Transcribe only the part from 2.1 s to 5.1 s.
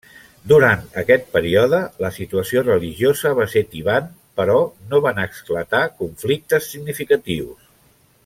situació religiosa va ser tibant, però no